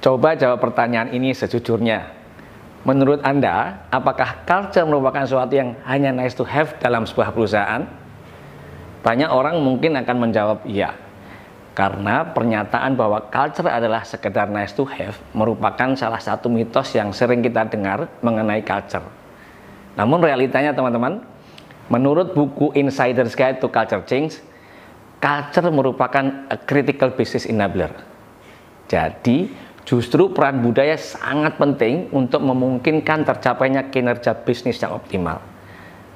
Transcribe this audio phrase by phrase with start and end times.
[0.00, 2.08] Coba jawab pertanyaan ini sejujurnya.
[2.88, 7.84] Menurut Anda, apakah culture merupakan sesuatu yang hanya nice to have dalam sebuah perusahaan?
[9.04, 10.96] Banyak orang mungkin akan menjawab iya.
[11.76, 17.44] Karena pernyataan bahwa culture adalah sekedar nice to have merupakan salah satu mitos yang sering
[17.44, 19.04] kita dengar mengenai culture.
[20.00, 21.20] Namun realitanya teman-teman,
[21.92, 24.40] menurut buku Insider's Guide to Culture Change,
[25.20, 27.92] culture merupakan a critical business enabler.
[28.90, 29.52] Jadi,
[29.90, 35.42] Justru peran budaya sangat penting untuk memungkinkan tercapainya kinerja bisnis yang optimal,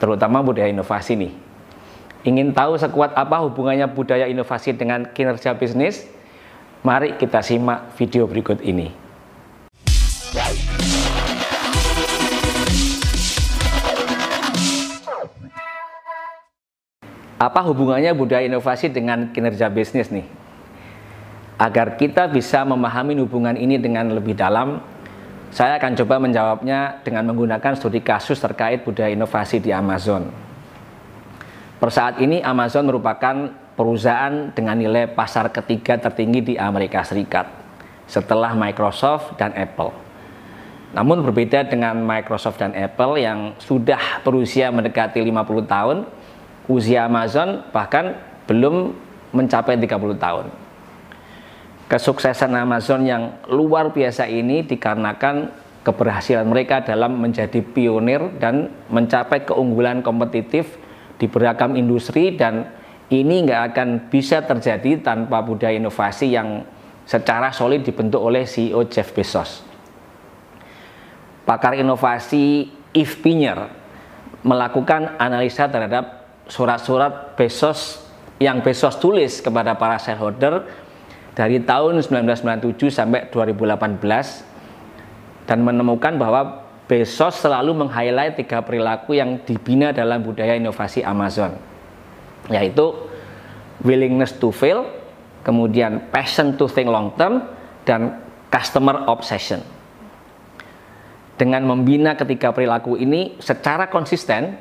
[0.00, 1.36] terutama budaya inovasi nih.
[2.24, 6.08] Ingin tahu sekuat apa hubungannya budaya inovasi dengan kinerja bisnis?
[6.80, 8.88] Mari kita simak video berikut ini.
[17.36, 20.37] Apa hubungannya budaya inovasi dengan kinerja bisnis nih?
[21.58, 24.78] Agar kita bisa memahami hubungan ini dengan lebih dalam,
[25.50, 30.30] saya akan coba menjawabnya dengan menggunakan studi kasus terkait budaya inovasi di Amazon.
[31.82, 37.50] Per saat ini Amazon merupakan perusahaan dengan nilai pasar ketiga tertinggi di Amerika Serikat
[38.06, 39.90] setelah Microsoft dan Apple.
[40.94, 46.06] Namun berbeda dengan Microsoft dan Apple yang sudah berusia mendekati 50 tahun,
[46.70, 48.14] usia Amazon bahkan
[48.46, 48.94] belum
[49.34, 50.67] mencapai 30 tahun.
[51.88, 55.48] Kesuksesan Amazon yang luar biasa ini dikarenakan
[55.88, 60.76] keberhasilan mereka dalam menjadi pionir dan mencapai keunggulan kompetitif
[61.16, 62.68] di beragam industri dan
[63.08, 66.60] ini nggak akan bisa terjadi tanpa budaya inovasi yang
[67.08, 69.64] secara solid dibentuk oleh CEO Jeff Bezos.
[71.48, 73.64] Pakar inovasi Yves Pinyer
[74.44, 78.04] melakukan analisa terhadap surat-surat Bezos
[78.36, 80.68] yang Bezos tulis kepada para shareholder
[81.38, 89.94] dari tahun 1997 sampai 2018 dan menemukan bahwa Bezos selalu meng-highlight tiga perilaku yang dibina
[89.94, 91.54] dalam budaya inovasi Amazon
[92.50, 92.90] yaitu
[93.84, 94.88] willingness to fail,
[95.46, 97.46] kemudian passion to think long term,
[97.86, 98.18] dan
[98.50, 99.62] customer obsession.
[101.38, 104.58] Dengan membina ketiga perilaku ini secara konsisten,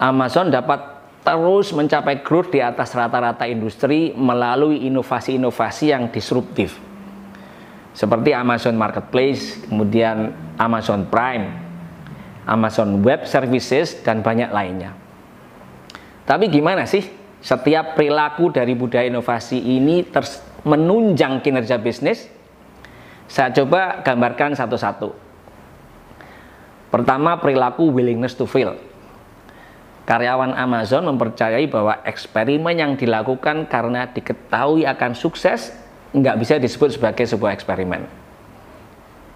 [0.00, 6.80] Amazon dapat terus mencapai growth di atas rata-rata industri melalui inovasi-inovasi yang disruptif.
[7.92, 11.52] Seperti Amazon Marketplace, kemudian Amazon Prime,
[12.48, 14.96] Amazon Web Services, dan banyak lainnya.
[16.24, 17.04] Tapi gimana sih
[17.42, 20.06] setiap perilaku dari budaya inovasi ini
[20.64, 22.30] menunjang kinerja bisnis?
[23.28, 25.12] Saya coba gambarkan satu-satu.
[26.90, 28.89] Pertama, perilaku willingness to fail
[30.10, 35.70] Karyawan Amazon mempercayai bahwa eksperimen yang dilakukan karena diketahui akan sukses
[36.10, 38.10] nggak bisa disebut sebagai sebuah eksperimen.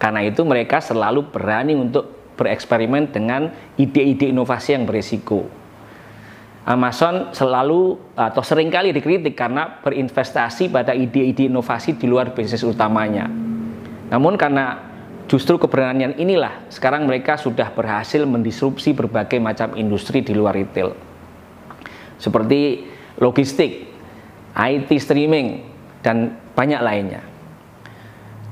[0.02, 5.46] Karena itu mereka selalu berani untuk bereksperimen dengan ide-ide inovasi yang berisiko.
[6.66, 13.30] Amazon selalu atau sering kali dikritik karena berinvestasi pada ide-ide inovasi di luar bisnis utamanya.
[14.10, 14.93] Namun karena
[15.24, 20.92] Justru keberanian inilah sekarang mereka sudah berhasil mendisrupsi berbagai macam industri di luar retail.
[22.20, 22.84] Seperti
[23.16, 23.88] logistik,
[24.52, 25.64] IT streaming,
[26.04, 27.22] dan banyak lainnya.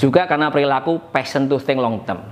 [0.00, 2.24] Juga karena perilaku passion to think long term.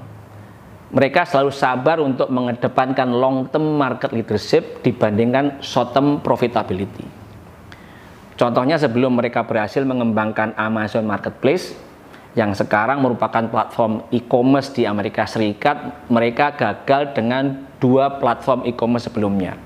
[0.90, 7.06] Mereka selalu sabar untuk mengedepankan long term market leadership dibandingkan short term profitability.
[8.34, 11.76] Contohnya sebelum mereka berhasil mengembangkan Amazon Marketplace,
[12.38, 19.58] yang sekarang merupakan platform e-commerce di Amerika Serikat, mereka gagal dengan dua platform e-commerce sebelumnya.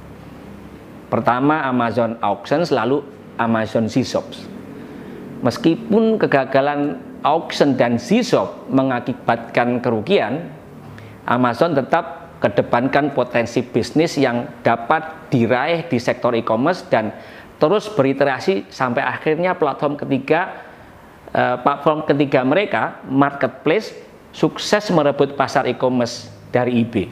[1.13, 3.05] Pertama Amazon Auctions, lalu
[3.37, 4.49] Amazon C-Shops.
[5.45, 10.49] Meskipun kegagalan auction dan C-Shop mengakibatkan kerugian,
[11.29, 17.13] Amazon tetap kedepankan potensi bisnis yang dapat diraih di sektor e-commerce dan
[17.57, 20.53] terus beriterasi sampai akhirnya platform ketiga
[21.35, 23.93] uh, platform ketiga mereka, marketplace,
[24.31, 27.11] sukses merebut pasar e-commerce dari eBay.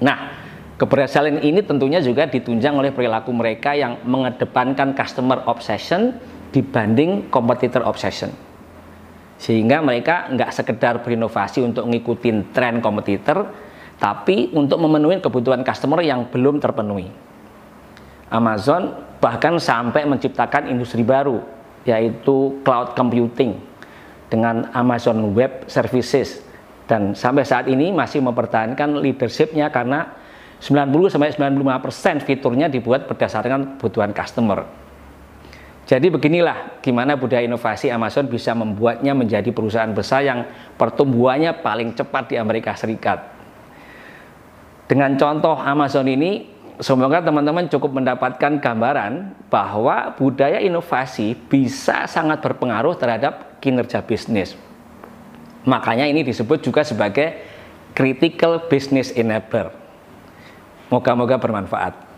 [0.00, 0.32] Nah,
[0.80, 6.16] keberhasilan ini tentunya juga ditunjang oleh perilaku mereka yang mengedepankan customer obsession
[6.50, 8.32] dibanding competitor obsession.
[9.40, 13.48] Sehingga mereka nggak sekedar berinovasi untuk ngikutin tren kompetitor,
[13.96, 17.08] tapi untuk memenuhi kebutuhan customer yang belum terpenuhi.
[18.28, 23.56] Amazon bahkan sampai menciptakan industri baru yaitu cloud computing
[24.30, 26.44] dengan Amazon Web Services
[26.90, 30.10] dan sampai saat ini masih mempertahankan leadershipnya karena
[30.60, 34.66] 90 95% fiturnya dibuat berdasarkan kebutuhan customer.
[35.88, 40.46] Jadi beginilah gimana budaya inovasi Amazon bisa membuatnya menjadi perusahaan besar yang
[40.78, 43.18] pertumbuhannya paling cepat di Amerika Serikat.
[44.86, 46.46] Dengan contoh Amazon ini,
[46.80, 54.58] semoga teman-teman cukup mendapatkan gambaran bahwa budaya inovasi bisa sangat berpengaruh terhadap kinerja bisnis.
[55.68, 57.36] Makanya ini disebut juga sebagai
[57.94, 59.70] critical business enabler.
[60.90, 62.09] Moga-moga bermanfaat.